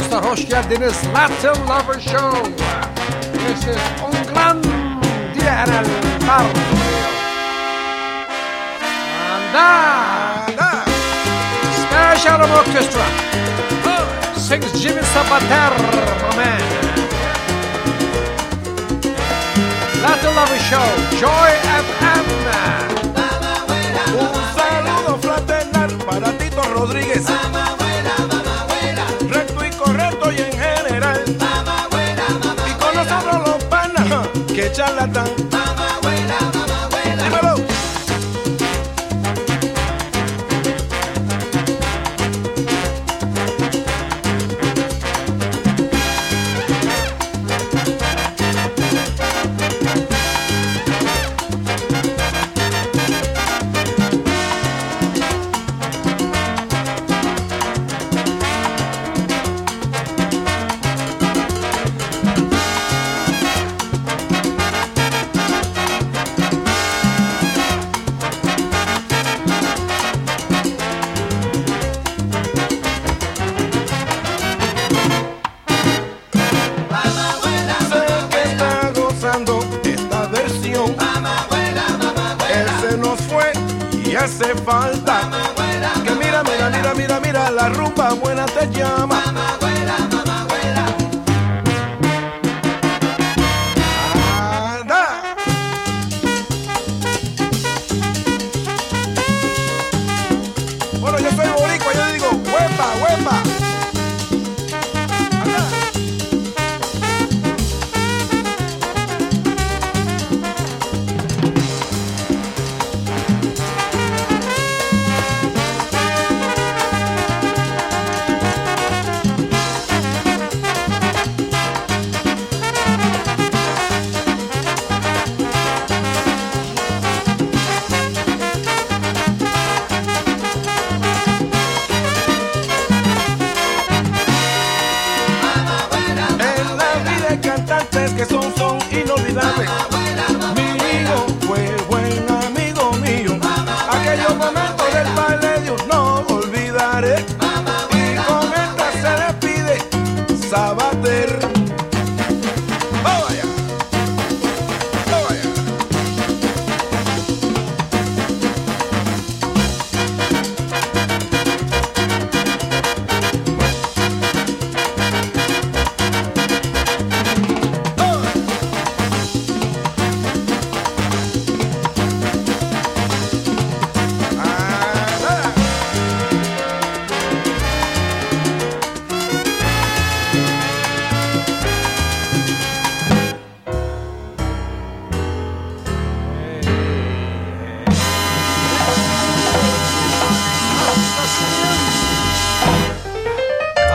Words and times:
dostlar 0.00 0.24
hoş 0.24 0.48
geldiniz. 0.48 0.94
Latin 1.14 1.62
Lover 1.62 2.00
Show. 2.00 2.44
This 3.32 3.68
is 3.68 3.80
un 4.04 4.34
gran 4.34 4.62
día 5.34 5.64
en 5.64 5.72
el 5.72 5.86
bar. 6.28 6.44
Anda. 9.34 10.84
Special 11.82 12.40
Orchestra. 12.58 13.04
Sings 14.36 14.82
Jimmy 14.82 15.02
Sabater, 15.02 15.72
my 16.22 16.36
man. 16.36 16.60
Latin 20.02 20.34
Lover 20.36 20.60
Show, 20.70 20.88
Joy 21.20 21.50
FM. 21.86 22.30
Un 24.20 24.32
saludo 24.56 25.18
fraternal 25.22 25.90
para 26.06 26.32
Tito 26.38 26.62
Rodríguez. 26.74 27.24
Charlatan. 34.72 35.49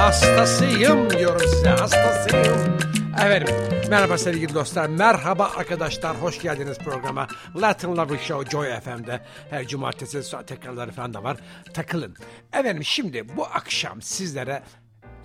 Hastasıyım 0.06 1.10
diyorum 1.10 1.42
size 1.50 1.70
hastasıyım. 1.70 2.78
Efendim 3.14 3.56
merhaba 3.90 4.18
sevgili 4.18 4.54
dostlar. 4.54 4.90
Merhaba 4.90 5.52
arkadaşlar. 5.56 6.16
Hoş 6.22 6.42
geldiniz 6.42 6.78
programa. 6.78 7.28
Latin 7.56 7.96
Lover 7.96 8.18
Show 8.18 8.52
Joy 8.52 8.80
FM'de. 8.80 9.22
Her 9.50 9.68
cumartesi 9.68 10.24
saat 10.24 10.48
tekrarları 10.48 10.92
falan 10.92 11.14
da 11.14 11.24
var. 11.24 11.38
Takılın. 11.74 12.16
Efendim 12.54 12.84
şimdi 12.84 13.38
bu 13.38 13.46
akşam 13.46 14.02
sizlere 14.02 14.64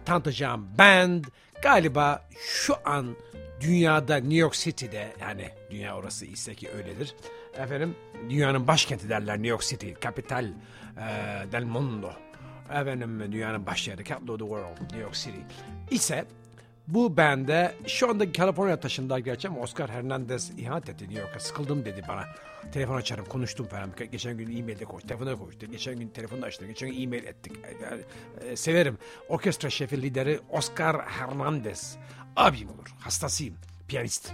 tanıtacağım 0.05 0.69
band 0.79 1.25
galiba 1.63 2.29
şu 2.41 2.75
an 2.85 3.17
dünyada 3.61 4.17
New 4.17 4.37
York 4.37 4.55
City'de 4.55 5.13
yani 5.21 5.51
dünya 5.71 5.97
orası 5.97 6.27
ise 6.27 6.55
ki 6.55 6.71
öyledir. 6.71 7.15
Efendim 7.55 7.97
dünyanın 8.31 8.67
başkenti 8.67 9.09
derler 9.09 9.35
New 9.35 9.49
York 9.49 9.63
City. 9.63 9.91
Capital 10.03 10.45
eh, 10.99 11.53
del 11.53 11.65
mundo. 11.65 12.13
Efendim 12.71 13.33
dünyanın 13.33 13.67
başyeri, 13.67 14.05
capital 14.05 14.35
of 14.35 14.39
the 14.39 14.45
world, 14.45 14.81
New 14.81 14.99
York 14.99 15.15
City. 15.15 15.39
ise 15.91 16.25
bu 16.89 17.17
bende 17.17 17.75
şu 17.87 18.11
anda 18.11 18.33
Kaliforniya 18.33 18.81
taşındılar 18.81 19.19
gerçi 19.19 19.49
ama 19.49 19.61
Oscar 19.61 19.91
Hernandez 19.91 20.53
ihanet 20.59 20.89
etti 20.89 21.05
New 21.05 21.21
York'a. 21.21 21.41
Sıkıldım 21.41 21.85
dedi 21.85 22.03
bana. 22.09 22.25
Telefon 22.73 22.97
açarım 22.97 23.25
konuştum 23.25 23.67
falan. 23.67 23.91
Geçen 24.13 24.39
gün 24.39 24.57
e-mailde 24.59 24.85
koştu. 24.85 25.09
Telefona 25.09 25.37
koştu. 25.37 25.67
Geçen 25.67 25.99
gün 25.99 26.09
telefonu 26.09 26.45
açtı. 26.45 26.67
Geçen 26.67 26.91
gün 26.91 27.03
e-mail 27.03 27.25
ettik. 27.25 27.53
E, 28.43 28.49
e, 28.49 28.57
severim. 28.57 28.99
Orkestra 29.29 29.71
şefi 29.71 30.03
lideri 30.03 30.41
Oscar 30.51 31.03
Hernandez. 31.07 31.97
Abim 32.37 32.69
olur. 32.69 32.95
Hastasıyım. 33.01 33.55
Piyanist. 33.89 34.33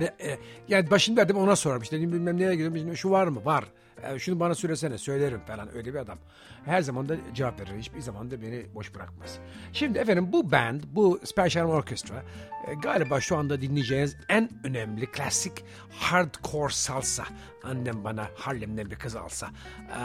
Ve 0.00 0.04
e, 0.04 0.38
yani 0.68 0.90
başında 0.90 1.24
dedim 1.24 1.36
ona 1.36 1.56
sorarım 1.56 1.82
işte 1.82 2.00
bilmem 2.00 2.36
nereye 2.36 2.52
gidiyorum 2.52 2.96
şu 2.96 3.10
var 3.10 3.26
mı? 3.26 3.44
Var. 3.44 3.64
E, 4.02 4.18
şunu 4.18 4.40
bana 4.40 4.54
söylesene 4.54 4.98
söylerim 4.98 5.40
falan 5.40 5.76
öyle 5.76 5.94
bir 5.94 5.98
adam. 5.98 6.18
Her 6.64 6.80
zaman 6.80 7.08
da 7.08 7.16
cevap 7.34 7.60
verir. 7.60 7.78
Hiçbir 7.78 8.00
zaman 8.00 8.30
da 8.30 8.42
beni 8.42 8.66
boş 8.74 8.94
bırakmaz. 8.94 9.38
Şimdi 9.72 9.98
efendim 9.98 10.32
bu 10.32 10.52
band, 10.52 10.82
bu 10.92 11.20
Special 11.24 11.68
Orchestra 11.68 12.22
e, 12.68 12.74
galiba 12.74 13.20
şu 13.20 13.36
anda 13.36 13.60
dinleyeceğiniz 13.60 14.16
en 14.28 14.50
önemli 14.64 15.06
klasik 15.06 15.52
hardcore 15.90 16.72
salsa. 16.72 17.24
Annem 17.64 18.04
bana 18.04 18.28
Harlem'den 18.36 18.90
bir 18.90 18.96
kız 18.96 19.16
alsa. 19.16 19.46
E, 19.46 20.00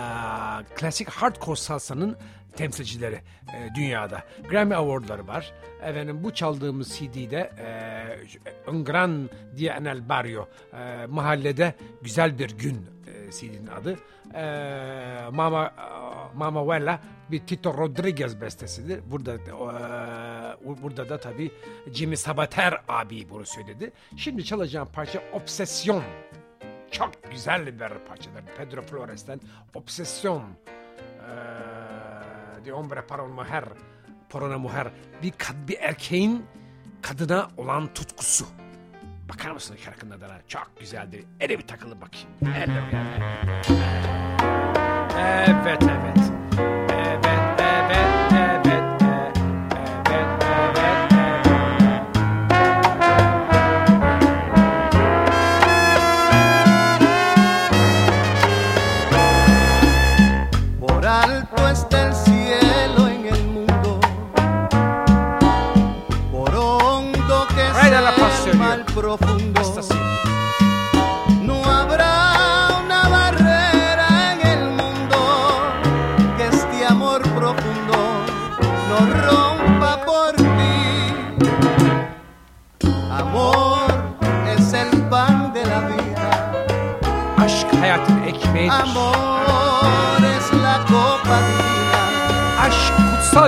klasik 0.75 1.09
hardcore 1.09 1.59
salsanın 1.59 2.17
temsilcileri 2.55 3.15
e, 3.15 3.75
dünyada. 3.75 4.23
Grammy 4.49 4.75
Award'ları 4.75 5.27
var. 5.27 5.53
Efendim 5.83 6.23
bu 6.23 6.33
çaldığımız 6.33 6.89
CD'de 6.89 7.51
e, 8.67 8.71
Un 8.71 8.85
Gran 8.85 9.29
Dia 9.57 9.75
en 9.75 9.85
el 9.85 10.09
Barrio 10.09 10.47
e, 10.73 11.05
mahallede 11.05 11.73
güzel 12.01 12.39
bir 12.39 12.57
gün 12.57 12.85
e, 13.11 13.31
CD'nin 13.31 13.67
adı. 13.67 13.99
E, 14.33 15.29
Mama 15.31 15.65
e, 15.65 16.37
Mama 16.37 16.67
Vella 16.67 16.99
bir 17.31 17.39
Tito 17.39 17.73
Rodriguez 17.73 18.41
bestesidir. 18.41 18.99
Burada 19.11 19.33
e, 19.33 20.83
burada 20.83 21.09
da 21.09 21.19
tabii 21.19 21.51
Jimmy 21.93 22.17
Sabater 22.17 22.81
abi 22.87 23.29
bunu 23.29 23.45
söyledi. 23.45 23.91
Şimdi 24.17 24.45
çalacağım 24.45 24.87
parça 24.93 25.23
Obsesyon. 25.33 26.03
Çok 26.91 27.31
güzel 27.31 27.65
bir 27.65 27.79
parçadır. 27.79 28.43
Pedro 28.57 28.81
Flores'ten 28.81 29.39
Obsesyon. 29.75 30.41
E, 30.41 30.45
de 32.65 32.71
hombre 32.71 33.01
para 33.01 33.23
un 33.23 33.31
mujer. 33.31 33.63
Porona 34.29 34.57
mujer. 34.57 34.91
Bir, 35.23 35.31
kad, 35.31 35.55
bir 35.67 35.77
erkeğin 35.79 36.45
kadına 37.01 37.47
olan 37.57 37.93
tutkusu. 37.93 38.45
Bakar 39.33 39.51
mısın 39.51 39.75
şarkının 39.85 40.11
adına? 40.11 40.37
Çok 40.47 40.71
güzeldir. 40.79 41.23
Ele 41.39 41.57
bir 41.59 41.67
takılı 41.67 42.01
bakayım. 42.01 42.29
Evet 45.27 45.83
evet. 45.83 46.20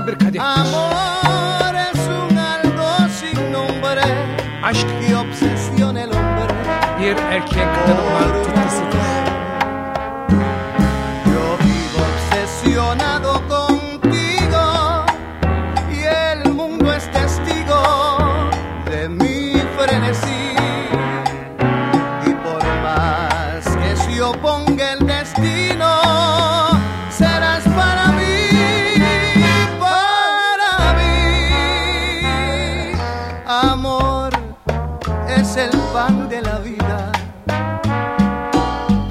Bana 0.04 0.12
bir 0.12 0.20
kadeh. 0.20 0.42
Amor 0.42 1.76
es 1.76 2.08
un 2.08 2.36
algo 2.36 3.10
sin 3.20 3.54
nombre. 3.54 4.04
Aşk 4.64 4.88
bir 7.00 7.18
erkek 7.18 7.68
tanımaz. 7.86 8.33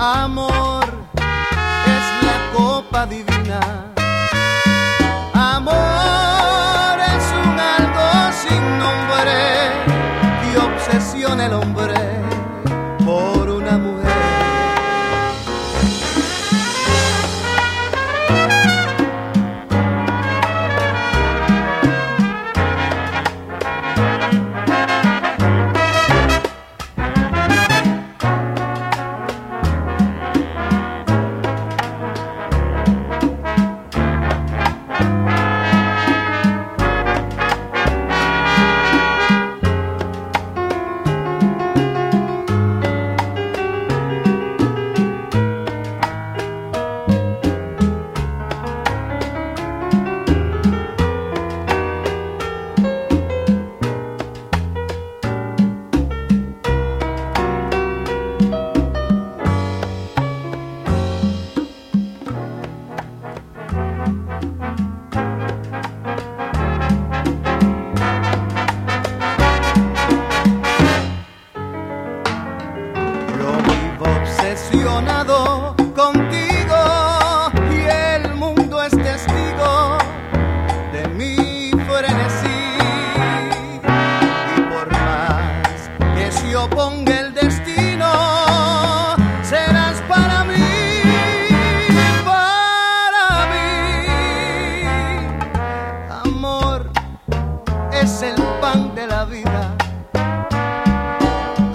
amor. 0.02 0.51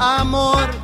amor. 0.07 0.76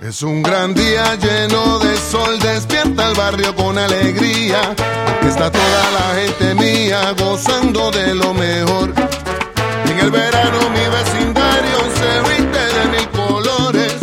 Es 0.00 0.24
un 0.24 0.42
gran 0.42 0.74
día 0.74 1.14
lleno 1.14 1.78
de 1.78 1.96
sol, 1.96 2.36
despierta 2.40 3.10
el 3.10 3.14
barrio 3.14 3.54
con 3.54 3.78
alegría. 3.78 4.60
Está 5.22 5.52
toda 5.52 5.90
la 5.92 6.20
gente 6.20 6.54
mía 6.56 7.14
gozando 7.16 7.92
de 7.92 8.12
lo 8.16 8.34
mejor. 8.34 8.92
En 9.84 10.00
el 10.00 10.10
verano 10.10 10.58
mi 10.70 10.84
vecindario 10.98 11.78
se 11.94 12.20
viste 12.28 12.58
de 12.58 12.88
mil 12.90 13.08
colores 13.10 13.94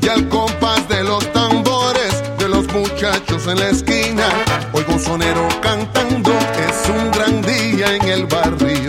y 0.00 0.08
al 0.08 0.28
compás 0.28 0.88
de 0.88 1.02
los 1.02 1.32
tambores 1.32 2.22
de 2.38 2.48
los 2.48 2.72
muchachos 2.72 3.48
en 3.48 3.58
la 3.58 3.70
esquina, 3.70 4.28
oigo 4.72 4.92
un 4.92 5.00
sonero 5.00 5.48
cantando. 5.60 6.32
Es 6.68 6.88
un 6.90 7.10
gran 7.10 7.42
día 7.42 7.96
en 7.96 8.08
el 8.08 8.26
barrio. 8.26 8.85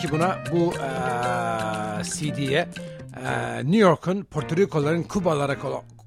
Ki 0.00 0.10
buna 0.10 0.38
bu 0.52 0.72
eee, 0.74 2.02
CD'ye 2.04 2.68
eee, 3.16 3.58
New 3.64 3.76
York'un 3.78 4.22
Porto 4.22 4.56
Riko'ların 4.56 5.02
Kubalara 5.02 5.56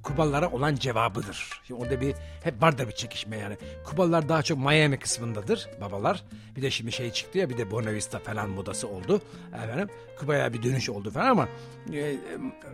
Kubalılara 0.04 0.52
olan 0.52 0.76
cevabıdır. 0.76 1.50
Şimdi 1.68 1.82
orada 1.84 2.02
bir 2.02 2.16
hep 2.44 2.62
var 2.62 2.78
da 2.78 2.88
bir 2.88 2.92
çekişme 2.94 3.38
yani. 3.38 3.58
Kubalılar 3.86 4.30
daha 4.30 4.44
çok 4.44 4.58
Miami 4.58 5.00
kısmındadır 5.00 5.70
babalar. 5.82 6.24
Bir 6.56 6.62
de 6.62 6.72
şimdi 6.72 6.92
şey 6.92 7.12
çıktı 7.12 7.38
ya 7.38 7.50
bir 7.50 7.58
de 7.58 7.72
Buena 7.72 7.92
Vista 7.94 8.20
falan 8.20 8.50
modası 8.50 8.88
oldu. 8.88 9.22
Efendim 9.64 9.90
Kuba'ya 10.20 10.54
bir 10.54 10.64
dönüş 10.64 10.90
oldu 10.90 11.12
falan 11.12 11.26
ama 11.28 11.48
e, 11.94 12.16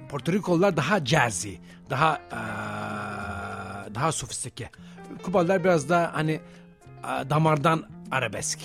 Porto 0.10 0.32
Rikolular 0.32 0.78
daha 0.78 1.06
jazzy, 1.06 1.54
daha 1.90 2.20
eee, 2.32 3.96
daha 3.96 4.12
sofistike. 4.12 4.70
Kubalılar 5.24 5.64
biraz 5.64 5.90
daha 5.90 6.14
hani 6.14 6.32
eee, 6.32 7.30
damardan 7.30 7.84
arabesk. 8.12 8.60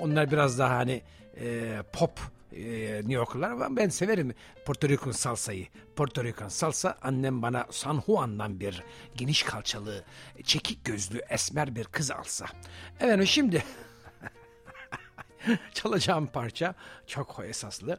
Onlar 0.00 0.30
biraz 0.30 0.58
daha 0.58 0.76
hani 0.76 1.02
e, 1.40 1.78
pop 1.92 2.20
e, 2.52 2.62
New 2.94 3.12
Yorklular 3.12 3.50
ama 3.50 3.76
ben 3.76 3.88
severim 3.88 4.34
Porto 4.64 4.88
Rican 4.88 5.10
salsayı. 5.10 5.66
Porto 5.96 6.24
Rican 6.24 6.48
salsa 6.48 6.98
annem 7.02 7.42
bana 7.42 7.66
San 7.70 8.02
Juan'dan 8.06 8.60
bir 8.60 8.82
geniş 9.16 9.42
kalçalı, 9.42 10.04
çekik 10.44 10.84
gözlü, 10.84 11.22
esmer 11.30 11.74
bir 11.74 11.84
kız 11.84 12.10
alsa. 12.10 12.46
Efendim 13.00 13.26
şimdi 13.26 13.64
çalacağım 15.74 16.26
parça 16.26 16.74
çok 17.06 17.40
esaslı. 17.44 17.98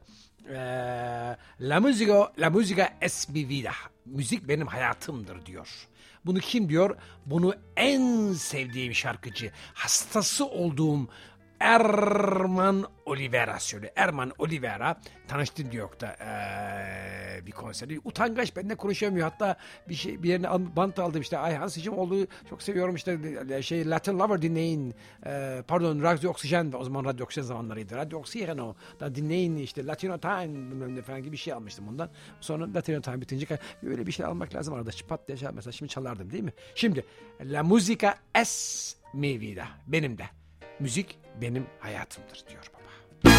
Ee, 0.50 1.38
la 1.60 1.80
musica, 1.80 2.32
la 2.38 2.50
musica 2.50 2.98
es 3.02 3.30
mi 3.30 3.50
vida. 3.50 3.72
Müzik 4.06 4.48
benim 4.48 4.68
hayatımdır 4.68 5.46
diyor. 5.46 5.88
Bunu 6.26 6.40
kim 6.40 6.70
diyor? 6.70 6.98
Bunu 7.26 7.56
en 7.78 8.34
sevdiğim 8.34 8.94
şarkıcı, 8.94 9.52
hastası 9.74 10.46
olduğum 10.46 11.08
Erman 11.62 12.86
Olivera 13.06 13.60
söylüyor. 13.60 13.94
Erman 13.96 14.32
Olivera 14.38 15.02
tanıştım 15.28 15.66
New 15.66 15.80
York'ta 15.80 16.16
eee, 16.20 17.46
bir 17.46 17.52
konserde. 17.52 18.00
Utangaç 18.06 18.56
benimle 18.56 18.76
konuşamıyor. 18.76 19.30
Hatta 19.30 19.56
bir 19.90 19.96
şey 19.96 20.24
bir 20.24 20.30
yerine 20.30 20.76
bant 20.76 21.00
aldım 21.00 21.22
işte. 21.22 21.38
Ay 21.38 21.56
Hansıcığım 21.56 21.98
olduğu 21.98 22.28
çok 22.50 22.62
seviyorum 22.64 22.96
işte 22.96 23.18
şey 23.62 23.90
Latin 23.90 24.20
Lover 24.20 24.42
dinleyin. 24.42 24.96
Eee, 25.26 25.64
pardon 25.68 26.02
Radyo 26.02 26.30
Oksijen 26.30 26.74
o 26.78 26.84
zaman 26.84 27.06
Radyo 27.06 27.26
Oksijen 27.26 27.46
zamanlarıydı. 27.48 27.96
Radyo 27.96 28.20
Oksijen 28.20 28.58
o 28.58 28.76
da 29.00 29.16
dinleyin 29.16 29.58
işte 29.58 29.86
Latino 29.86 30.18
Time 30.18 30.48
bilmem 30.72 30.96
ne 30.96 31.02
falan 31.02 31.22
gibi 31.22 31.32
bir 31.32 31.38
şey 31.38 31.54
almıştım 31.54 31.88
ondan. 31.88 32.10
Sonra 32.42 32.74
Latino 32.76 33.02
Time 33.02 33.22
bitince 33.22 33.58
böyle 33.84 34.08
bir 34.08 34.12
şey 34.12 34.26
almak 34.26 34.56
lazım 34.56 34.74
arada 34.74 34.92
çıpat 34.92 35.28
diye 35.28 35.38
şey 35.38 35.50
mesela 35.54 35.72
şimdi 35.72 35.92
çalardım 35.92 36.32
değil 36.32 36.44
mi? 36.44 36.54
Şimdi 36.76 37.06
La 37.44 37.64
Musica 37.64 38.16
es 38.36 38.96
mi 39.14 39.40
vida. 39.40 39.68
Benim 39.88 40.18
de. 40.18 40.41
Müzik 40.82 41.18
benim 41.42 41.66
hayatımdır 41.80 42.44
diyor 42.50 42.72
baba. 42.74 43.32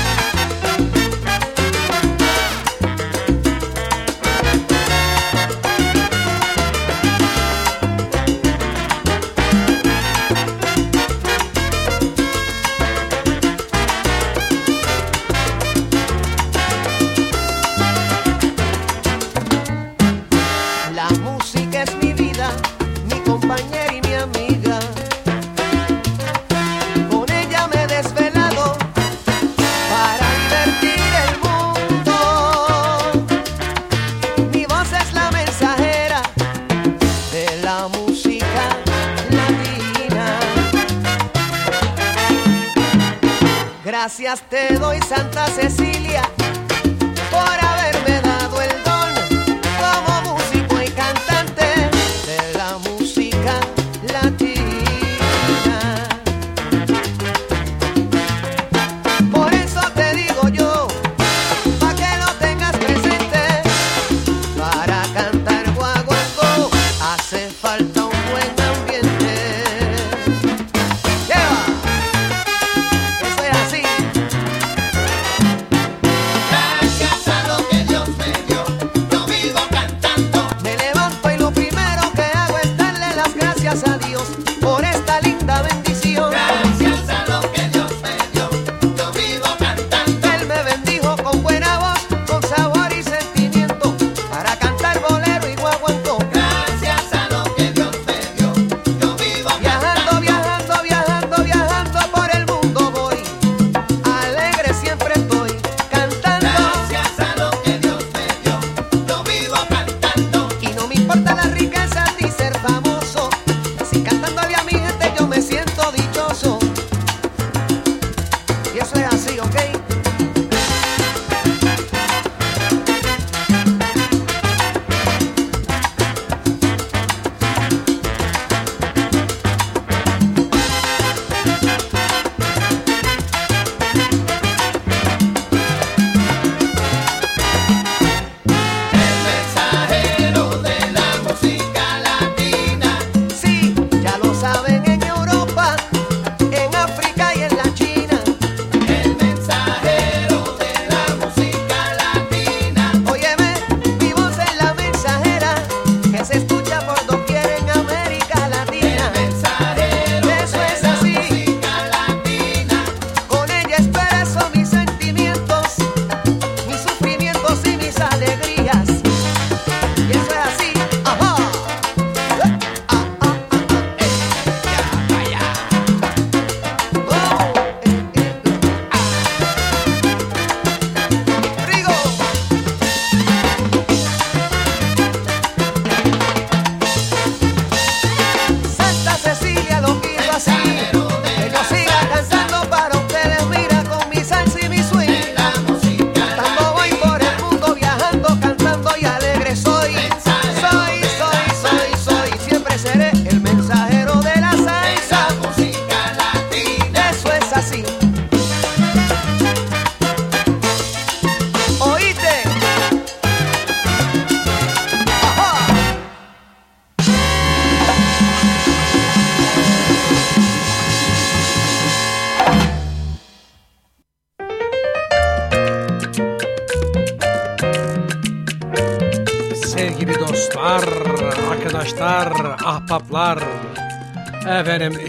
Te 44.40 44.78
doy, 44.78 44.98
Santa 45.02 45.46
Cecilia, 45.48 45.91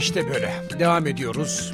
işte 0.04 0.30
böyle 0.30 0.52
devam 0.80 1.08
ediyoruz. 1.08 1.74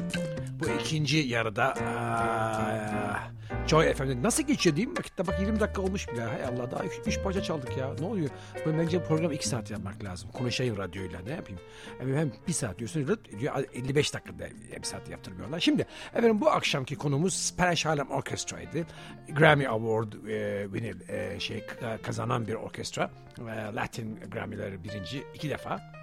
Bu 0.60 0.64
ikinci 0.80 1.18
yarıda 1.18 1.64
aa, 1.74 3.18
Joy 3.66 3.94
FM'de 3.94 4.22
nasıl 4.22 4.42
geçiyor 4.42 4.76
değil 4.76 4.88
mi? 4.88 4.98
Vakitte 4.98 5.26
bak 5.26 5.40
20 5.40 5.60
dakika 5.60 5.82
olmuş 5.82 6.08
bile. 6.08 6.22
Hay 6.22 6.44
Allah 6.44 6.70
daha 6.70 6.84
3 7.06 7.22
parça 7.22 7.42
çaldık 7.42 7.76
ya. 7.76 7.94
Ne 8.00 8.06
oluyor? 8.06 8.30
Ben 8.66 8.78
bence 8.78 9.02
program 9.04 9.32
2 9.32 9.48
saat 9.48 9.70
yapmak 9.70 10.04
lazım. 10.04 10.30
Konuşayım 10.30 10.76
radyoyla 10.76 11.20
ne 11.20 11.30
yapayım? 11.30 11.60
Efendim 11.96 12.16
hem 12.16 12.32
1 12.48 12.52
saat 12.52 12.78
diyorsun 12.78 13.08
rıt 13.08 13.38
diyor 13.40 13.64
55 13.74 14.14
dakikada 14.14 14.44
bir 14.78 14.82
saat 14.82 15.08
yaptırmıyorlar. 15.10 15.60
Şimdi 15.60 15.86
efendim 16.14 16.40
bu 16.40 16.50
akşamki 16.50 16.96
konumuz 16.96 17.34
Spanish 17.34 17.86
Harlem 17.86 18.10
Orchestra'ydı. 18.10 18.86
Grammy 19.28 19.68
Award 19.68 20.12
e, 20.12 20.64
winner, 20.64 21.08
e, 21.08 21.40
şey 21.40 21.64
kazanan 22.02 22.46
bir 22.46 22.54
orkestra. 22.54 23.10
E, 23.38 23.74
Latin 23.74 24.20
Grammy'leri 24.30 24.84
birinci 24.84 25.22
iki 25.34 25.50
defa. 25.50 25.99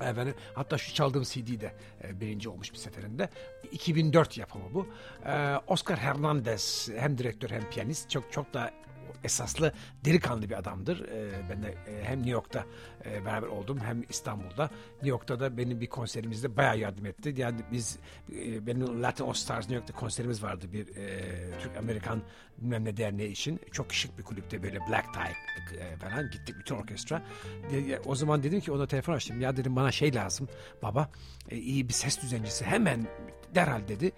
Efendim, 0.00 0.34
hatta 0.54 0.78
şu 0.78 0.94
çaldığım 0.94 1.22
CD 1.22 1.60
de 1.60 1.74
e, 2.04 2.20
birinci 2.20 2.48
olmuş 2.48 2.72
bir 2.72 2.78
seferinde. 2.78 3.28
2004 3.72 4.38
yapımı 4.38 4.74
bu. 4.74 4.86
E, 5.26 5.56
Oscar 5.66 5.98
Hernandez 5.98 6.88
hem 6.96 7.18
direktör 7.18 7.50
hem 7.50 7.70
piyanist 7.70 8.10
çok 8.10 8.32
çok 8.32 8.54
da 8.54 8.70
esaslı 9.24 9.72
delikanlı 10.04 10.50
bir 10.50 10.58
adamdır. 10.58 11.08
E, 11.08 11.48
ben 11.50 11.62
de 11.62 11.68
e, 11.68 12.04
hem 12.04 12.18
New 12.18 12.30
York'ta 12.30 12.66
e, 13.04 13.24
beraber 13.24 13.46
oldum 13.46 13.78
hem 13.80 14.02
İstanbul'da. 14.08 14.70
New 14.94 15.08
York'ta 15.08 15.40
da 15.40 15.56
benim 15.56 15.80
bir 15.80 15.86
konserimizde 15.86 16.56
bayağı 16.56 16.78
yardım 16.78 17.06
etti. 17.06 17.34
Yani 17.36 17.60
biz 17.72 17.98
e, 18.32 18.66
benim 18.66 19.02
Latin 19.02 19.24
All 19.24 19.32
Stars 19.32 19.64
New 19.64 19.74
York'ta 19.74 19.92
konserimiz 19.92 20.42
vardı 20.42 20.66
bir 20.72 20.86
Türk 21.60 21.76
Amerikan 21.78 22.22
bilmem 22.58 22.84
ne 22.84 22.96
derneği 22.96 23.30
için. 23.30 23.60
Çok 23.72 23.92
şık 23.94 24.18
bir 24.18 24.22
kulüpte 24.22 24.62
böyle 24.62 24.78
black 24.80 25.14
tie 25.14 25.96
falan 25.96 26.30
gittik 26.30 26.56
bütün 26.58 26.74
orkestra. 26.74 27.22
O 28.04 28.14
zaman 28.14 28.42
dedim 28.42 28.60
ki 28.60 28.72
ona 28.72 28.86
telefon 28.86 29.12
açtım. 29.12 29.40
Ya 29.40 29.56
dedim 29.56 29.76
bana 29.76 29.92
şey 29.92 30.14
lazım 30.14 30.48
baba 30.82 31.10
iyi 31.50 31.88
bir 31.88 31.92
ses 31.92 32.22
düzencisi 32.22 32.64
hemen 32.64 33.06
derhal 33.54 33.88
dedi 33.88 34.12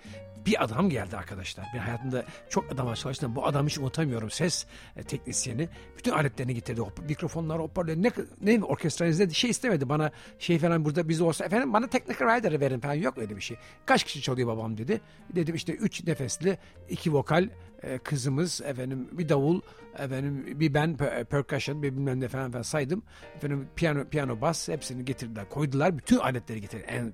bir 0.46 0.64
adam 0.64 0.90
geldi 0.90 1.16
arkadaşlar. 1.16 1.66
Ben 1.74 1.78
hayatımda 1.78 2.24
çok 2.48 2.72
adama 2.72 2.96
çalıştım. 2.96 3.36
Bu 3.36 3.46
adamı 3.46 3.68
hiç 3.68 3.78
unutamıyorum. 3.78 4.30
Ses 4.30 4.66
e, 4.96 5.02
teknisyeni. 5.02 5.68
Bütün 5.98 6.10
aletlerini 6.10 6.54
getirdi. 6.54 6.80
Mikrofonlar, 7.08 7.58
hoparlör. 7.58 7.96
Ne, 7.96 8.10
ne 8.40 8.64
orkestranızda 8.64 9.30
şey 9.30 9.50
istemedi. 9.50 9.88
Bana 9.88 10.10
şey 10.38 10.58
falan 10.58 10.84
burada 10.84 11.08
biz 11.08 11.20
olsa 11.20 11.44
efendim 11.44 11.72
bana 11.72 11.86
technical 11.86 12.38
rider'ı 12.38 12.60
verin 12.60 12.80
falan. 12.80 12.94
Yok 12.94 13.18
öyle 13.18 13.36
bir 13.36 13.40
şey. 13.40 13.56
Kaç 13.86 14.04
kişi 14.04 14.22
çalıyor 14.22 14.48
babam 14.48 14.78
dedi. 14.78 15.00
Dedim 15.34 15.54
işte 15.54 15.72
üç 15.72 16.04
nefesli, 16.06 16.58
iki 16.88 17.12
vokal, 17.12 17.48
e, 17.86 17.98
kızımız 17.98 18.60
efendim 18.60 19.08
bir 19.12 19.28
davul 19.28 19.60
efendim 19.98 20.60
bir 20.60 20.74
ben 20.74 20.96
percussion 21.30 21.82
bir 21.82 21.92
bilmem 21.92 22.20
ne 22.20 22.28
falan, 22.28 22.50
falan 22.50 22.62
saydım 22.62 23.02
efendim 23.36 23.68
piyano 23.76 24.04
piyano 24.04 24.40
bas 24.40 24.68
hepsini 24.68 25.04
getirdiler 25.04 25.48
koydular 25.48 25.98
bütün 25.98 26.18
aletleri 26.18 26.60
getirdi 26.60 26.84
en 26.88 27.12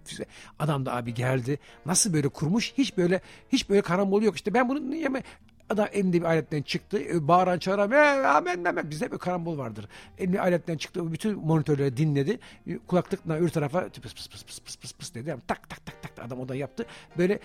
adam 0.58 0.86
da 0.86 0.96
abi 0.96 1.14
geldi 1.14 1.58
nasıl 1.86 2.12
böyle 2.12 2.28
kurmuş 2.28 2.72
hiç 2.78 2.96
böyle 2.96 3.20
hiç 3.48 3.70
böyle 3.70 3.82
karambol 3.82 4.22
yok 4.22 4.36
işte 4.36 4.54
ben 4.54 4.68
bunu 4.68 4.94
yeme 4.94 5.22
Adam 5.70 5.88
elinde 5.92 6.20
bir 6.20 6.24
aletten 6.24 6.62
çıktı. 6.62 6.98
E, 6.98 7.28
bağıran 7.28 7.58
çağıran 7.58 7.90
amen 8.24 8.64
amen. 8.64 8.90
Bizde 8.90 9.12
bir 9.12 9.18
karambol 9.18 9.58
vardır. 9.58 9.88
Elinde 10.18 10.40
aletten 10.40 10.76
çıktı. 10.76 11.12
Bütün 11.12 11.38
monitörleri 11.38 11.96
dinledi. 11.96 12.38
E, 12.66 12.78
kulaklıkla 12.78 13.36
öbür 13.36 13.48
tarafa 13.48 13.88
pıs 13.88 14.14
pıs 14.14 14.28
pıs 14.28 14.44
pıs 14.44 14.60
pıs 14.60 14.76
pıs 14.76 14.92
pıs 14.92 15.14
dedi. 15.14 15.28
Yani 15.28 15.40
tak 15.46 15.70
tak 15.70 15.86
tak 15.86 16.02
tak 16.02 16.26
adam 16.26 16.40
o 16.40 16.48
da 16.48 16.54
yaptı. 16.54 16.86
Böyle 17.18 17.38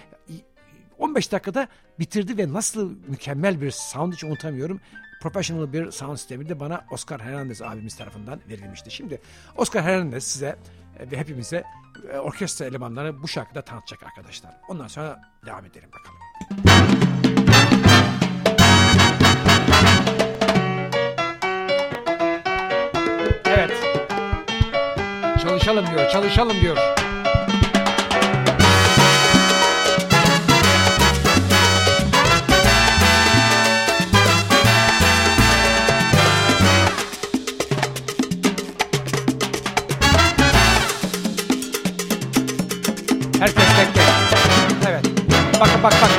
15 0.98 1.32
dakikada 1.32 1.68
bitirdi 2.00 2.38
ve 2.38 2.54
nasıl 2.54 2.96
mükemmel 3.08 3.62
bir 3.62 3.72
sound 3.72 4.14
hiç 4.14 4.24
unutamıyorum. 4.24 4.80
Professional 5.22 5.74
bir 5.74 5.92
sound 5.92 6.18
sistemi 6.18 6.50
de 6.50 6.60
bana 6.60 6.86
Oscar 6.92 7.22
Hernandez 7.22 7.62
abimiz 7.62 7.96
tarafından 7.98 8.40
verilmişti. 8.50 8.92
Şimdi 8.92 9.22
Oscar 9.58 9.84
Hernandez 9.84 10.24
size 10.24 10.56
e, 11.00 11.12
ve 11.12 11.18
hepimize 11.18 11.64
e, 12.14 12.18
orkestra 12.18 12.66
elemanlarını 12.66 13.24
bu 13.24 13.28
şarkıda 13.28 13.62
tanıtacak 13.62 14.04
arkadaşlar. 14.04 14.52
Ondan 14.70 14.88
sonra 14.88 15.22
devam 15.46 15.66
edelim 15.66 15.90
bakalım. 15.94 16.20
Evet. 23.46 23.72
Çalışalım 25.42 25.86
diyor, 25.88 26.10
çalışalım 26.10 26.62
diyor. 26.62 26.78
Herkes 43.46 43.76
tek 43.76 43.94
tek. 43.96 44.04
Evet. 44.90 45.06
Bakın 45.60 45.84
bak 45.84 45.94
bak. 46.02 46.10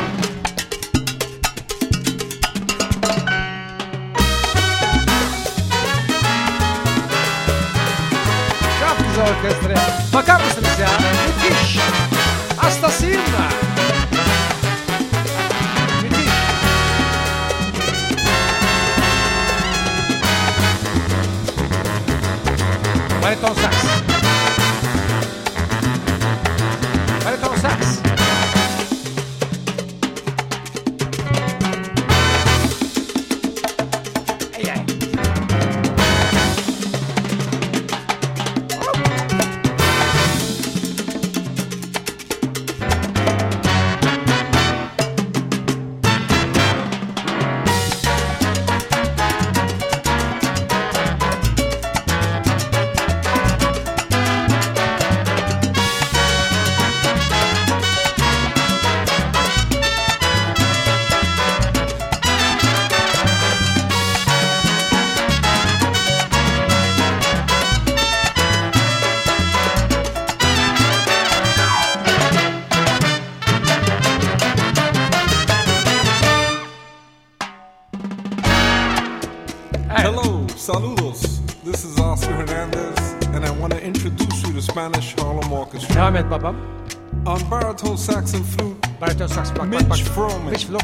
Çok 8.81 8.99
güzel 9.09 9.25
orkestra. 9.29 9.75
Bakar 10.15 10.41
mısınız 10.45 10.79
ya? 10.81 10.89
Müthiş. 11.27 11.79
Hastasıyım. 12.57 13.21
Müthiş. 16.03 16.31
Bariton 23.23 23.55
sax. 23.55 24.06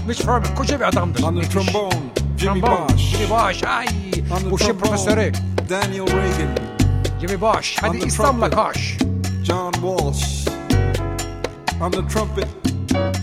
Mitch, 0.06 0.22
Froman. 0.22 0.54
Koca 0.56 0.80
bir 0.80 0.84
adamdır. 0.84 1.22
on 1.22 1.40
the 1.40 1.48
trombone, 1.48 1.94
Jimmy 2.38 2.60
Trombone. 2.60 2.88
Bosch, 2.88 3.00
Jimmy 3.16 3.30
Bosch. 3.30 3.64
Ay. 3.66 3.86
the 4.40 4.50
Bu 4.50 4.58
şey 4.58 4.72
profesörü. 4.72 5.32
trombone, 5.32 5.68
Daniel 5.70 6.06
Reagan, 6.06 6.56
Jimmy 7.20 7.40
Bosch. 7.40 7.82
Hadi 7.82 7.98
the 8.00 8.08
trumpet. 8.08 8.52
John 9.44 9.72
Walsh. 9.72 10.48
On 11.82 11.90
the 11.90 12.08
trumpet, 12.08 12.46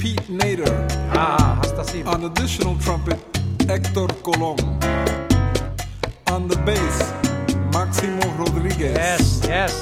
Pete 0.01 0.23
Nader. 0.33 0.73
Aa 1.17 1.57
hastasıyım. 1.57 2.07
On 2.07 2.23
additional 2.23 2.79
trumpet, 2.79 3.17
Hector 3.67 4.09
Colon. 4.25 4.57
On 6.31 6.49
the 6.49 6.67
bass, 6.67 7.13
Maximo 7.73 8.21
Rodriguez. 8.39 8.97
Yes, 8.97 9.41
yes. 9.49 9.73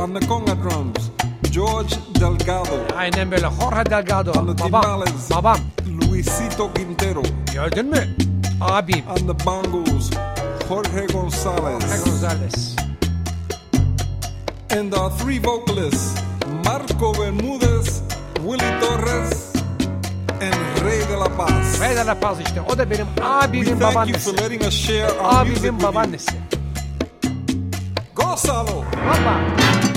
On 0.00 0.14
the 0.14 0.26
conga 0.26 0.54
drums, 0.62 1.10
George 1.58 1.94
Delgado. 2.20 2.78
Aynen 2.96 3.30
böyle. 3.30 3.46
Jorge 3.46 3.90
Delgado. 3.90 4.30
On 4.32 4.46
the 4.46 4.64
Babam. 4.64 4.82
timbales, 4.82 5.30
Babam. 5.30 5.56
Luisito 5.86 6.70
Quintero. 6.74 7.22
Gördün 7.54 7.86
mü? 7.86 8.16
Abim. 8.60 9.04
On 9.10 9.16
the 9.16 9.44
bongos, 9.46 10.10
Jorge 10.68 11.06
Gonzalez. 11.12 11.82
Jorge 11.82 12.10
Gonzalez. 12.10 12.76
And 14.70 14.92
our 14.94 15.10
three 15.18 15.38
vocalists, 15.44 16.22
Marco 16.64 17.12
Bermudez, 17.14 18.02
Willie 18.44 18.80
Torres, 18.80 19.52
and 20.40 20.84
Rey 20.84 21.00
de 21.08 21.16
la 21.16 21.28
Paz. 21.36 21.80
Ray 21.80 21.96
de 21.96 22.04
la 22.06 22.14
Paz 22.20 22.38
işte. 22.40 22.60
O 22.68 22.78
da 22.78 22.90
benim 22.90 23.06
abimin 23.22 23.64
thank 23.78 24.08
you 24.08 24.18
for 24.18 24.34
babaannesi. 24.34 24.36
letting 24.42 24.64
us 24.66 24.74
share 24.74 25.10
our 25.20 25.44
music 25.44 25.64
Abimin 25.64 25.82
babaannesi. 25.82 26.32
Gózalo. 28.14 28.84
Hoppa. 29.08 29.87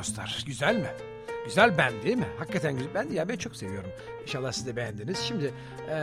Dostlar. 0.00 0.42
Güzel 0.46 0.76
mi? 0.76 0.88
Güzel 1.44 1.78
ben 1.78 2.02
değil 2.02 2.16
mi? 2.16 2.28
Hakikaten 2.38 2.72
güzel. 2.76 2.94
Ben 2.94 3.08
ya 3.10 3.28
ben 3.28 3.36
çok 3.36 3.56
seviyorum. 3.56 3.90
İnşallah 4.22 4.52
siz 4.52 4.66
de 4.66 4.76
beğendiniz. 4.76 5.18
Şimdi 5.18 5.44
eee, 5.88 5.94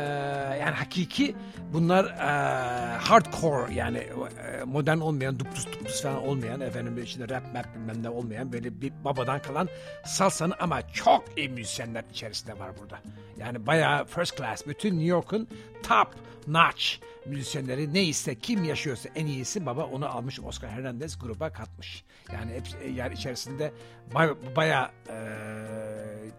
yani 0.62 0.76
hakiki 0.76 1.36
bunlar 1.74 2.06
eee, 2.06 2.98
hardcore 2.98 3.74
yani 3.74 3.98
eee, 3.98 4.64
modern 4.66 4.98
olmayan, 4.98 5.40
duptus 5.40 5.66
duptus 5.68 6.02
falan 6.04 6.28
olmayan 6.28 6.62
efendim 6.62 7.04
içinde 7.04 7.30
rap 7.36 7.54
map 7.54 7.76
bilmem 7.76 8.04
ne 8.04 8.10
olmayan 8.10 8.54
böyle 8.54 8.82
bir 8.82 8.94
babadan 9.04 9.42
kalan 9.42 9.70
salsanın 10.06 10.54
ama 10.60 10.92
çok 10.94 11.24
iyi 11.38 11.50
müzisyenler 11.50 12.04
içerisinde 12.12 12.60
var 12.60 12.72
burada. 12.82 13.00
Yani 13.38 13.66
bayağı 13.68 14.06
first 14.06 14.38
class. 14.38 14.68
Bütün 14.68 14.90
New 14.92 15.08
York'un 15.08 15.48
top 15.84 16.08
notch 16.48 16.86
müzisyenleri 17.28 17.94
neyse 17.94 18.36
kim 18.36 18.64
yaşıyorsa 18.64 19.10
en 19.16 19.26
iyisi 19.26 19.66
baba 19.66 19.84
onu 19.86 20.08
almış 20.08 20.40
Oscar 20.40 20.70
Hernandez 20.70 21.20
gruba 21.20 21.50
katmış. 21.50 22.04
Yani 22.34 22.54
hep 22.54 22.96
yer 22.96 23.12
içerisinde 23.12 23.72
bay, 24.14 24.30
bayağı 24.56 24.90
eee 25.10 25.16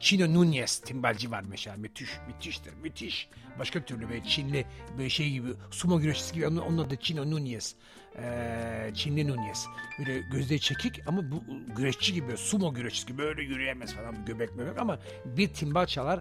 Chino 0.01 0.35
Nunez 0.35 0.79
timbalci 0.79 1.31
var 1.31 1.44
mesela. 1.48 1.77
Müthiş, 1.77 2.11
müthiştir, 2.27 2.72
müthiş. 2.83 3.29
Başka 3.59 3.85
türlü 3.85 4.09
böyle 4.09 4.24
Çinli 4.24 4.66
böyle 4.98 5.11
şey 5.11 5.31
gibi 5.31 5.48
sumo 5.70 6.01
güreşçisi 6.01 6.35
gibi 6.35 6.46
onun, 6.46 6.57
onun 6.57 6.79
adı 6.79 6.96
Chino 6.96 7.31
Nunez. 7.31 7.74
Eee 8.18 8.90
Çinli 8.94 9.29
Nunez. 9.29 9.66
Böyle 9.98 10.18
gözleri 10.18 10.61
çekik 10.61 11.09
ama 11.09 11.31
bu 11.31 11.44
güreşçi 11.77 12.14
gibi 12.14 12.37
sumo 12.37 12.74
güreşçisi 12.74 13.07
gibi 13.07 13.18
böyle 13.18 13.42
yürüyemez 13.42 13.94
falan 13.94 14.24
göbek 14.24 14.57
möbek 14.57 14.79
ama 14.79 14.98
bir 15.24 15.48
timbal 15.48 15.87
çalar. 15.87 16.20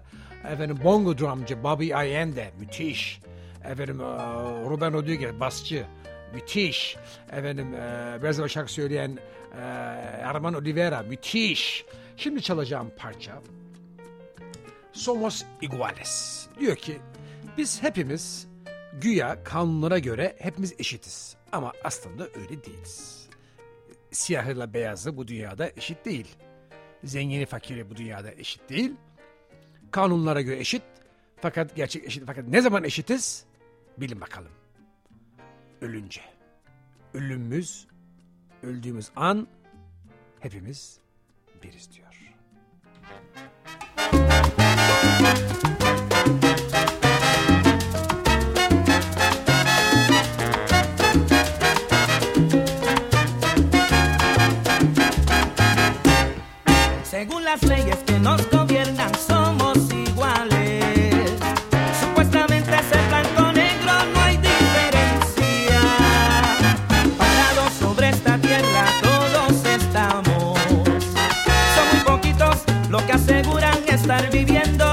Efendim 0.52 0.78
bongo 0.84 1.18
drumcu 1.18 1.62
Bobby 1.62 1.94
Allende 1.94 2.50
müthiş. 2.60 3.20
Efendim 3.64 4.00
eee, 4.00 4.06
Ruben 4.70 4.92
Rodriguez 4.92 5.40
basçı 5.40 5.86
müthiş. 6.34 6.96
Efendim 7.32 7.72
biraz 8.22 8.38
evvel 8.38 8.48
şarkı 8.48 8.72
söyleyen 8.72 9.18
eee 9.54 9.60
Arman 10.24 10.54
Oliveira 10.54 11.02
müthiş. 11.02 11.84
Şimdi 12.16 12.42
çalacağım 12.42 12.90
parça 12.98 13.42
Somos 14.92 15.44
iguales. 15.62 16.46
Diyor 16.60 16.76
ki 16.76 16.98
biz 17.58 17.82
hepimiz 17.82 18.48
güya 19.00 19.44
kanunlara 19.44 19.98
göre 19.98 20.36
hepimiz 20.38 20.74
eşitiz. 20.78 21.36
Ama 21.52 21.72
aslında 21.84 22.24
öyle 22.24 22.64
değiliz. 22.64 23.28
Siyahıyla 24.10 24.74
beyazı 24.74 25.16
bu 25.16 25.28
dünyada 25.28 25.70
eşit 25.76 26.04
değil. 26.04 26.36
Zengini 27.04 27.46
fakiri 27.46 27.90
bu 27.90 27.96
dünyada 27.96 28.30
eşit 28.32 28.68
değil. 28.70 28.92
Kanunlara 29.90 30.40
göre 30.40 30.58
eşit 30.58 30.82
fakat 31.40 31.76
gerçek 31.76 32.04
eşit. 32.04 32.22
Fakat 32.26 32.48
ne 32.48 32.60
zaman 32.60 32.84
eşitiz? 32.84 33.44
Bilin 34.00 34.20
bakalım. 34.20 34.52
Ölünce. 35.80 36.20
Ölümümüz, 37.14 37.86
öldüğümüz 38.62 39.10
an 39.16 39.48
hepimiz 40.40 41.00
biriz 41.62 41.92
diyor. 41.92 42.08
Según 57.04 57.44
las 57.44 57.62
leyes 57.62 58.04
que 58.06 58.24
nos 58.24 58.50
estar 73.94 74.30
viviendo 74.30 74.87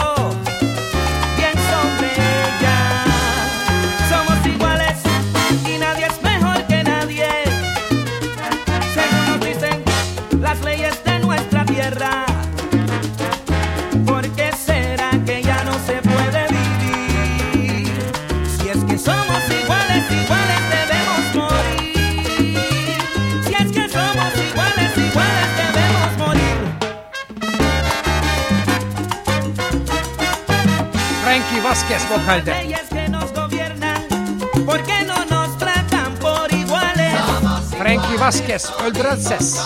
Vokalde. 31.87 32.51
Leyes 32.51 32.89
que 32.89 33.07
nos 33.09 33.31
gobiernan, 33.31 34.07
¿por 34.65 34.81
qué 34.83 35.03
no 35.03 35.23
nos 35.25 35.55
tratan 35.59 36.15
por 36.15 36.51
iguales? 36.51 37.13
Frankie 37.77 38.17
Vázquez, 38.17 38.71
öldüren 38.83 39.21
ses. 39.21 39.61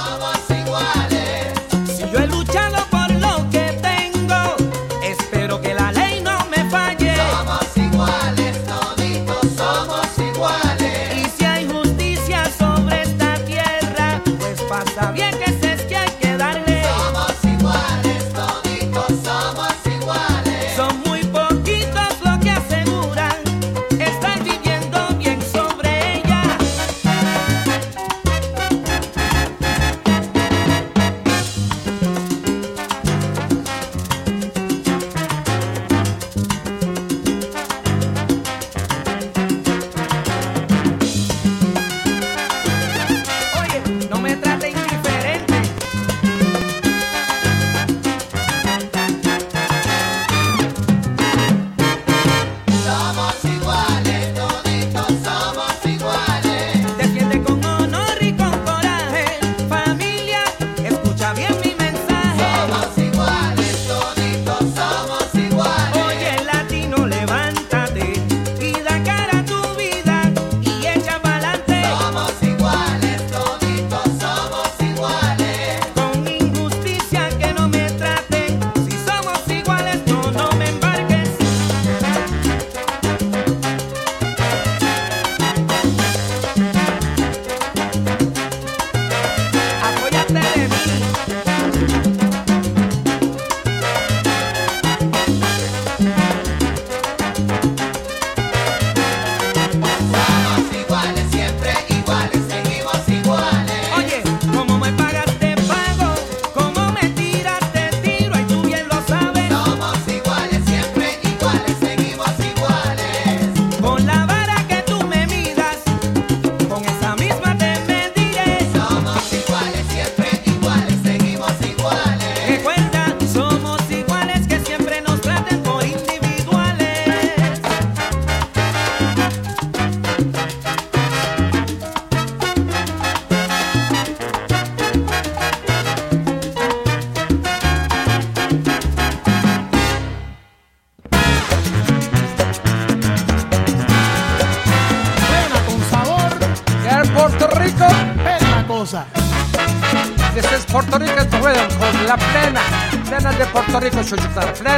Bien 61.33 61.68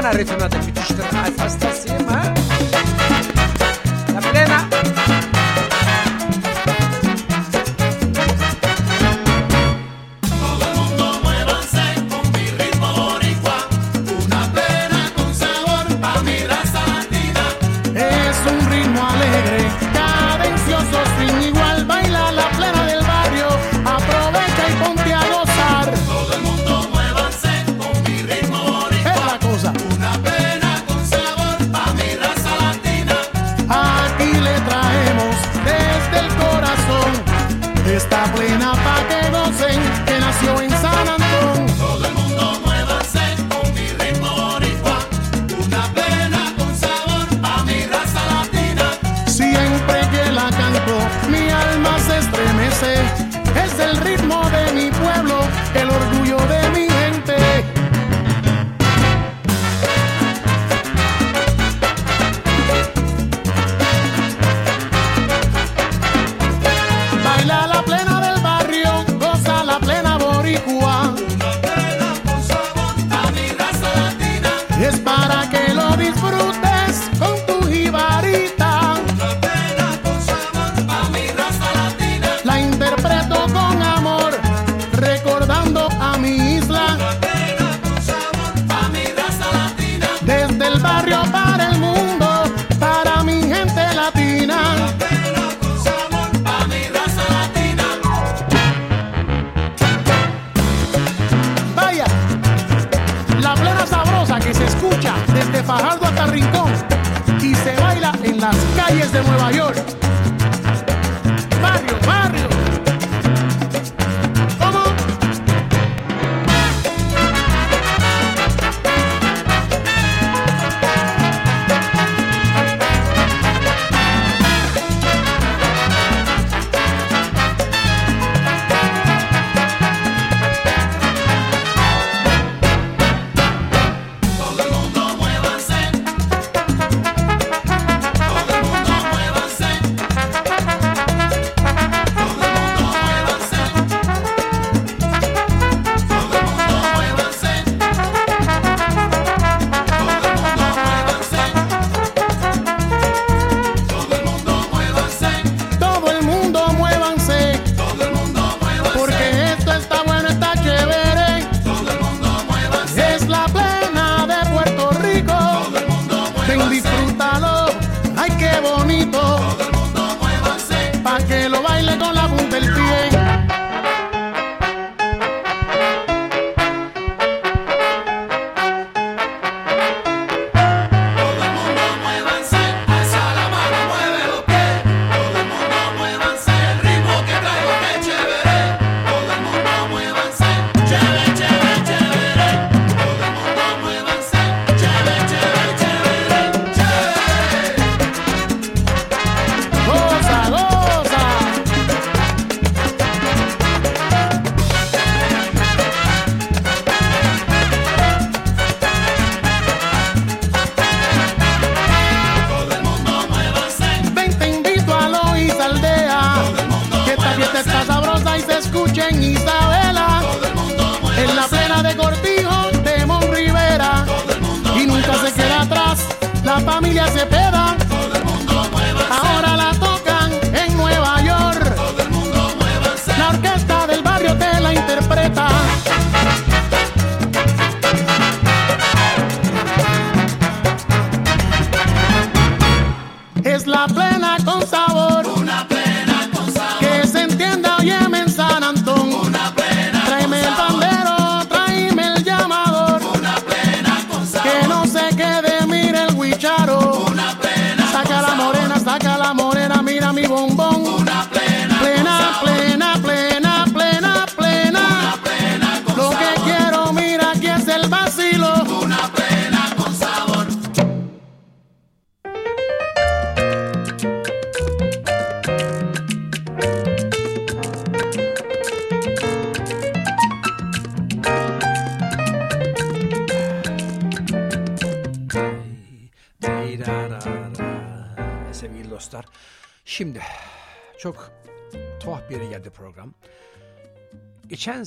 mañana, 0.02 0.18
Recho 0.18 0.36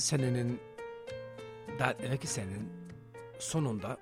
senenin 0.05 0.59
daha 1.79 1.93
evvelki 1.93 2.27
senenin 2.27 2.69
sonunda 3.39 3.97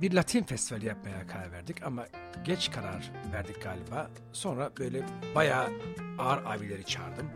bir 0.00 0.12
Latin 0.12 0.44
festivali 0.44 0.86
yapmaya 0.86 1.26
karar 1.26 1.52
verdik 1.52 1.82
ama 1.82 2.06
geç 2.44 2.70
karar 2.70 3.12
verdik 3.32 3.62
galiba. 3.62 4.10
Sonra 4.32 4.72
böyle 4.78 5.02
bayağı 5.34 5.68
ağır 6.18 6.44
abileri 6.44 6.84
çağırdım. 6.84 7.30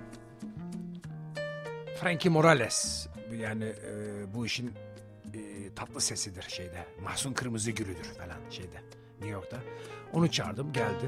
Frankie 2.01 2.31
Morales 2.31 3.09
yani 3.33 3.65
e, 3.65 4.35
bu 4.35 4.47
işin 4.47 4.73
e, 5.35 5.75
tatlı 5.75 6.01
sesidir 6.01 6.43
şeyde. 6.43 6.87
Mahsun 7.03 7.33
Kırmızı 7.33 7.71
Gülüdür 7.71 8.05
falan 8.05 8.51
şeyde 8.51 8.83
New 9.21 9.29
York'ta. 9.29 9.59
Onu 10.13 10.31
çağırdım 10.31 10.73
geldi. 10.73 11.07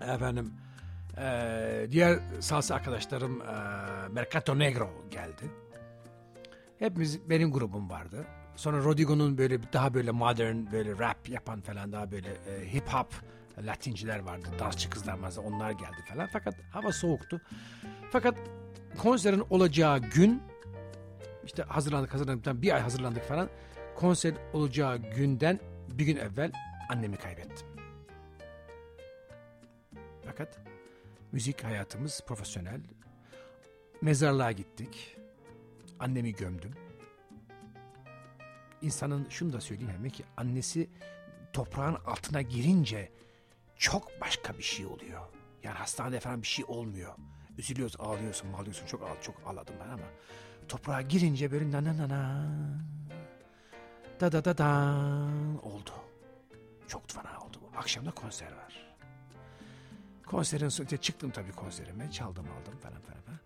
Efendim 0.00 0.52
e, 1.20 1.86
diğer 1.90 2.18
salsa 2.40 2.74
arkadaşlarım 2.74 3.42
e, 3.42 3.44
Mercato 4.08 4.58
Negro 4.58 4.90
geldi. 5.10 5.50
Hepimiz 6.78 7.30
benim 7.30 7.52
grubum 7.52 7.90
vardı. 7.90 8.26
Sonra 8.56 8.78
Rodrigo'nun 8.78 9.38
böyle 9.38 9.72
daha 9.72 9.94
böyle 9.94 10.10
modern 10.10 10.72
böyle 10.72 10.98
rap 10.98 11.28
yapan 11.28 11.60
falan 11.60 11.92
daha 11.92 12.10
böyle 12.10 12.28
e, 12.28 12.72
hip 12.74 12.88
hop 12.88 13.14
Latinciler 13.62 14.18
vardı. 14.18 14.48
Dansçı 14.58 14.90
kızlar 14.90 15.18
vardı. 15.18 15.40
Onlar 15.40 15.70
geldi 15.70 16.04
falan. 16.08 16.28
Fakat 16.32 16.54
hava 16.70 16.92
soğuktu. 16.92 17.40
Fakat 18.10 18.34
konserin 18.98 19.44
olacağı 19.50 19.98
gün 19.98 20.42
işte 21.44 21.62
hazırlandık 21.62 22.14
hazırlandık 22.14 22.62
bir 22.62 22.74
ay 22.74 22.80
hazırlandık 22.80 23.24
falan. 23.24 23.48
Konser 23.96 24.34
olacağı 24.52 24.96
günden 24.96 25.60
bir 25.88 26.04
gün 26.04 26.16
evvel 26.16 26.52
annemi 26.88 27.16
kaybettim. 27.16 27.66
Fakat 30.26 30.67
müzik 31.32 31.64
hayatımız 31.64 32.20
profesyonel. 32.26 32.80
Mezarlığa 34.02 34.52
gittik. 34.52 35.16
Annemi 36.00 36.32
gömdüm. 36.32 36.74
İnsanın 38.82 39.28
şunu 39.28 39.52
da 39.52 39.60
söyleyeyim 39.60 39.92
hemen 39.92 40.10
ki 40.10 40.24
annesi 40.36 40.90
toprağın 41.52 41.94
altına 41.94 42.42
girince 42.42 43.12
çok 43.76 44.20
başka 44.20 44.58
bir 44.58 44.62
şey 44.62 44.86
oluyor. 44.86 45.20
Yani 45.62 45.78
hastanede 45.78 46.20
falan 46.20 46.42
bir 46.42 46.46
şey 46.46 46.64
olmuyor. 46.68 47.14
Üzülüyoruz, 47.58 47.96
ağlıyorsun, 47.98 48.52
ağlıyorsun. 48.52 48.86
Çok 48.86 49.02
ağladım, 49.02 49.22
çok 49.22 49.36
ağladım 49.46 49.74
ben 49.84 49.88
ama 49.88 50.06
toprağa 50.68 51.02
girince 51.02 51.52
böyle 51.52 51.70
na 51.70 51.84
na 51.84 51.96
na 51.96 52.08
na 52.08 52.44
da 54.20 54.32
da 54.32 54.44
da 54.44 54.58
da 54.58 54.94
oldu. 55.62 55.90
Çok 56.88 57.10
fena 57.10 57.40
oldu. 57.40 57.58
Akşamda 57.76 58.10
konser 58.10 58.52
var. 58.52 58.87
Konserin 60.30 60.68
sonunda 60.68 60.96
çıktım 60.96 61.30
tabii 61.30 61.52
konserime. 61.52 62.10
Çaldım 62.10 62.44
aldım 62.50 62.78
falan 62.78 63.00
falan. 63.00 63.20
falan. 63.22 63.38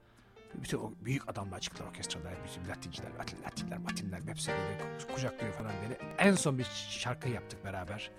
Bütün 0.55 0.79
o 0.79 0.93
büyük 1.05 1.29
adamlar 1.29 1.61
çıktılar 1.61 1.89
orkestralar. 1.89 2.35
Bütün 2.45 2.69
Latinciler, 2.69 3.11
Latin- 3.11 3.43
Latinler, 3.45 3.79
Matinler 3.79 4.21
hepsi 4.27 4.51
böyle 4.51 4.99
kucaklıyor 5.15 5.53
falan 5.53 5.73
beni. 5.85 6.11
En 6.19 6.35
son 6.35 6.59
bir 6.59 6.65
şarkı 6.91 7.29
yaptık 7.29 7.65
beraber. 7.65 8.11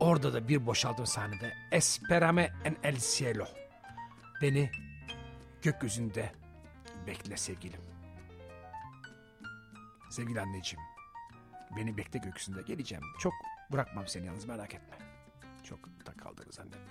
Orada 0.00 0.32
da 0.32 0.48
bir 0.48 0.66
boşaldım 0.66 1.06
sahnede. 1.06 1.52
Esperame 1.72 2.52
en 2.64 2.76
el 2.82 2.96
cielo. 2.96 3.46
Beni 4.42 4.70
gökyüzünde 5.62 6.32
bekle 7.06 7.36
sevgilim. 7.36 7.80
Sevgili 10.10 10.40
anneciğim. 10.40 10.84
Beni 11.76 11.96
bekle 11.96 12.18
gökyüzünde 12.18 12.62
geleceğim. 12.62 13.04
Çok 13.18 13.32
bırakmam 13.72 14.08
seni 14.08 14.26
yalnız 14.26 14.44
merak 14.44 14.74
etme. 14.74 14.96
Çok 15.64 15.78
da 16.06 16.12
kaldığını 16.12 16.52
zannetmiyorum. 16.52 16.87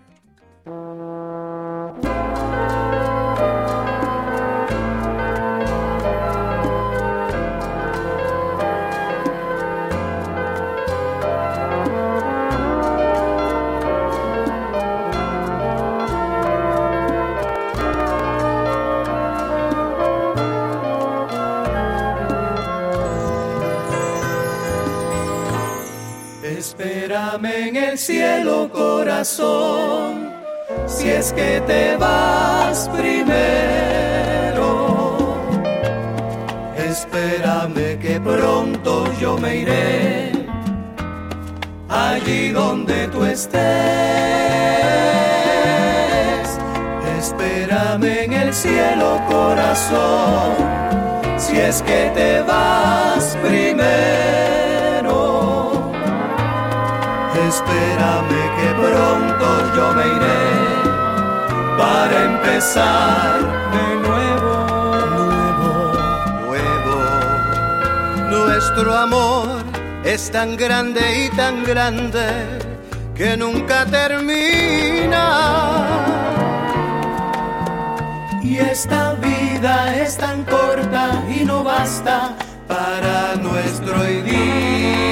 Espérame 26.78 27.70
en 27.70 27.76
el 27.76 27.98
cielo, 27.98 28.70
corazón, 28.72 29.97
si 30.98 31.10
es 31.10 31.32
que 31.32 31.62
te 31.68 31.96
vas 31.98 32.90
primero. 32.90 34.70
Espérame 36.76 38.00
que 38.00 38.20
pronto 38.20 39.06
yo 39.22 39.38
me 39.38 39.58
iré 39.58 40.32
allí 41.88 42.50
donde 42.50 43.08
tú 43.10 43.24
estés. 43.24 43.60
Espérame 47.20 48.24
en 48.26 48.34
el 48.34 48.54
cielo, 48.54 49.22
corazón, 49.30 50.56
si 51.38 51.58
es 51.58 51.84
que 51.84 52.12
te 52.16 52.42
vas 52.42 53.38
primero. 53.46 55.18
Espérame 57.50 58.42
que 58.58 58.68
pronto 58.82 59.48
yo 59.76 59.86
me 59.94 60.06
iré 60.18 60.37
para 61.88 62.18
empezar 62.32 63.40
de 63.76 63.88
nuevo, 64.08 64.56
nuevo. 66.46 66.98
Nuestro 68.36 68.90
amor 68.94 69.64
es 70.04 70.30
tan 70.30 70.58
grande 70.58 71.02
y 71.26 71.30
tan 71.36 71.64
grande 71.64 72.28
que 73.16 73.38
nunca 73.38 73.86
termina. 73.86 75.24
Y 78.44 78.58
esta 78.58 79.14
vida 79.14 79.96
es 80.04 80.18
tan 80.18 80.44
corta 80.44 81.06
y 81.36 81.46
no 81.46 81.64
basta 81.64 82.36
para 82.68 83.36
nuestro 83.36 83.96
idilio. 84.18 85.08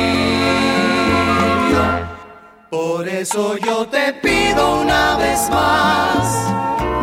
Por 2.69 3.07
eso 3.07 3.57
yo 3.57 3.87
te 3.87 4.13
pido 4.13 4.81
una 4.81 5.15
vez 5.17 5.49
más, 5.49 6.27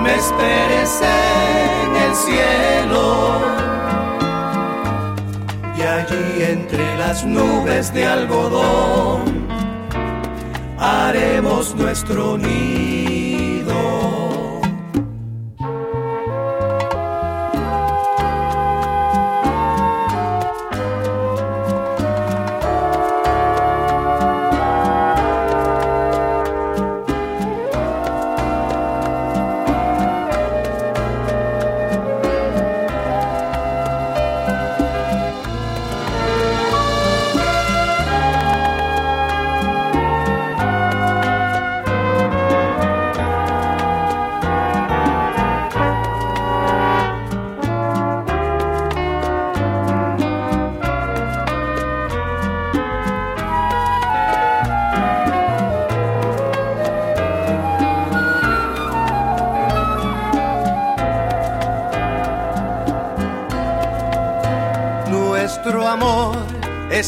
me 0.02 0.14
esperes 0.16 1.00
en 1.00 1.96
el 1.96 2.14
cielo. 2.14 3.40
Y 5.78 5.82
allí 5.82 6.42
entre 6.42 6.96
las 6.98 7.24
nubes 7.24 7.92
de 7.94 8.06
algodón 8.06 9.46
haremos 10.78 11.74
nuestro 11.74 12.36
nido. 12.36 13.21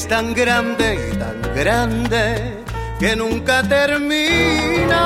Es 0.05 0.09
tan 0.09 0.35
grande 0.35 0.99
y 1.13 1.17
tan 1.17 1.41
grande 1.55 2.63
que 3.01 3.17
nunca 3.17 3.63
termina. 3.63 5.01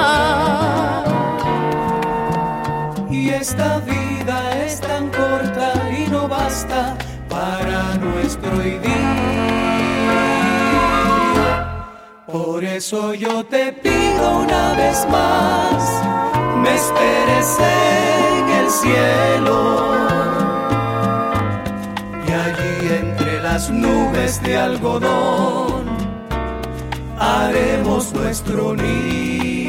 Y 3.09 3.31
esta 3.31 3.79
vida 3.79 4.65
es 4.65 4.81
tan 4.81 5.09
corta 5.11 5.73
y 5.97 6.11
no 6.11 6.27
basta 6.27 6.97
para 7.29 7.95
nuestro 7.95 8.55
idilio. 8.61 8.89
Por 12.27 12.65
eso 12.65 13.15
yo 13.15 13.45
te 13.45 13.73
pido 13.73 14.39
una 14.39 14.73
vez 14.75 15.07
más, 15.11 15.81
me 16.57 16.75
esperes 16.75 17.59
en 17.61 18.49
el 18.61 18.71
cielo. 18.71 20.28
Las 23.59 23.71
nubes 23.71 24.41
de 24.45 24.57
algodón 24.57 25.85
haremos 27.19 28.13
nuestro 28.13 28.77
nido. 28.77 29.68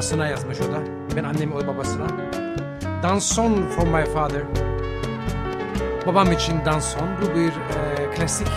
Babasına 0.00 0.26
yazmış 0.26 0.60
o 0.60 0.72
da. 0.72 0.82
Ben 1.16 1.24
annemi 1.24 1.54
o 1.54 1.66
babasına. 1.66 2.06
Danson 3.02 3.70
from 3.76 3.88
my 3.88 4.04
father. 4.04 4.42
Babam 6.06 6.32
için 6.32 6.64
danson. 6.64 7.08
Bu 7.22 7.34
bir 7.34 7.48
e, 7.48 8.10
klasik 8.14 8.48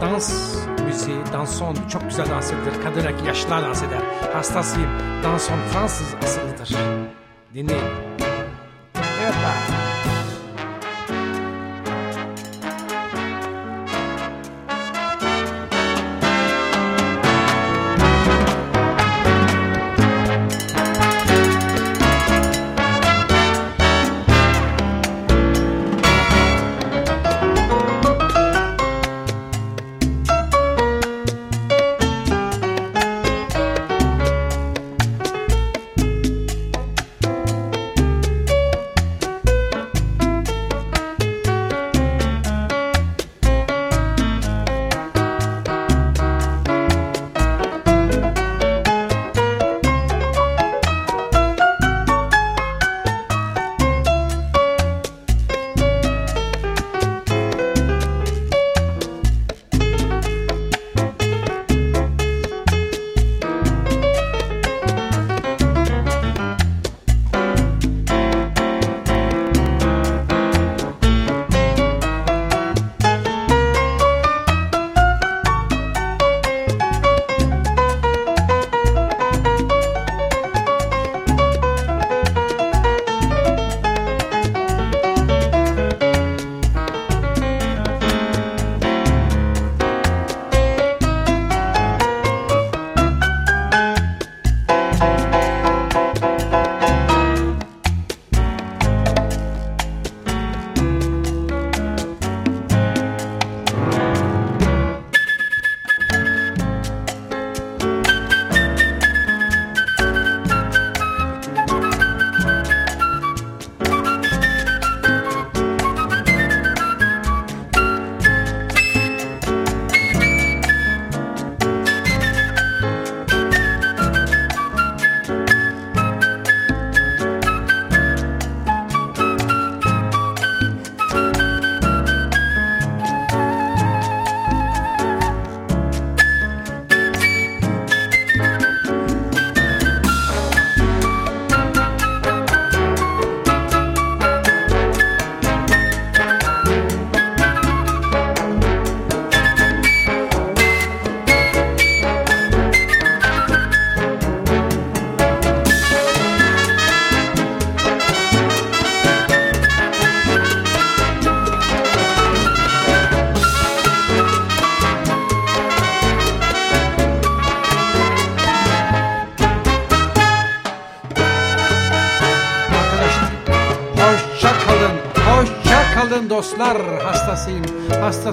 dans 0.00 0.56
müziği. 0.86 1.16
Danson 1.32 1.76
çok 1.92 2.02
güzel 2.02 2.30
dans 2.30 2.52
edilir. 2.52 2.72
Kadın 2.84 3.26
yaşlılar 3.26 3.62
dans 3.62 3.82
eder. 3.82 4.00
Hastasıyım. 4.32 4.90
Danson 5.22 5.58
Fransız 5.72 6.14
asıllıdır. 6.22 6.76
Dinleyin. 7.54 8.01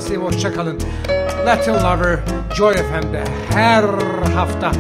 Hastasıyım. 0.10 0.26
Hoşçakalın. 0.26 0.80
Latin 1.46 1.74
Lover 1.74 2.20
Joy 2.54 2.74
FM'de 2.74 3.24
her 3.54 3.84
hafta 4.36 4.72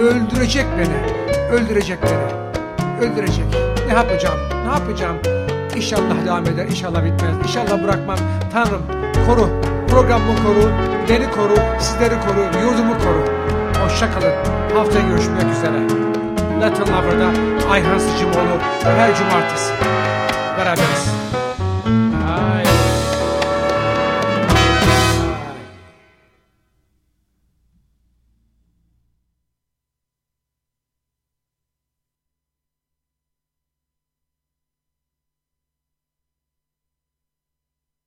öldürecek 0.00 0.66
beni. 0.78 1.22
Öldürecek 1.52 1.98
beni. 2.02 3.06
Öldürecek. 3.06 3.44
Ne 3.86 3.94
yapacağım? 3.94 4.38
Ne 4.66 4.72
yapacağım? 4.72 5.16
İnşallah 5.76 6.26
devam 6.26 6.46
eder. 6.46 6.66
İnşallah 6.66 7.04
bitmez. 7.04 7.34
İnşallah 7.42 7.84
bırakmam. 7.84 8.18
Tanrım 8.52 8.82
koru. 9.26 9.48
Programımı 9.88 10.36
koru. 10.36 10.70
Beni 11.08 11.30
koru. 11.30 11.54
Sizleri 11.80 12.14
koru. 12.20 12.64
Yurdumu 12.64 12.94
koru. 12.98 13.24
Hoşçakalın. 13.84 14.32
Haftaya 14.74 15.08
görüşmek 15.08 15.52
üzere. 15.56 15.80
Latin 16.60 16.92
Lover'da 16.92 17.30
Ayhan 17.70 17.98
Sıcımoğlu 17.98 18.58
her 18.84 19.16
cumartesi. 19.16 19.72
Beraberiz. 20.58 21.11